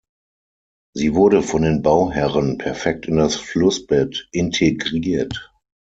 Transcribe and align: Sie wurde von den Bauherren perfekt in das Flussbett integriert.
Sie 0.95 1.13
wurde 1.13 1.43
von 1.43 1.61
den 1.61 1.83
Bauherren 1.83 2.57
perfekt 2.57 3.05
in 3.05 3.17
das 3.17 3.35
Flussbett 3.35 4.27
integriert. 4.31 5.53